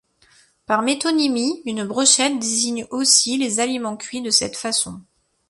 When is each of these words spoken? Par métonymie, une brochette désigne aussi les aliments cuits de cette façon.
Par 0.65 0.81
métonymie, 0.81 1.61
une 1.67 1.83
brochette 1.83 2.39
désigne 2.39 2.87
aussi 2.89 3.37
les 3.37 3.59
aliments 3.59 3.97
cuits 3.97 4.23
de 4.23 4.31
cette 4.31 4.57
façon. 4.57 4.99